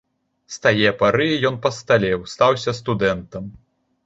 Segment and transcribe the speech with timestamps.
[0.53, 3.45] З тае пары ён пасталеў, стаўся студэнтам.